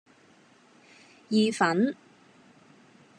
[1.29, 1.93] 意粉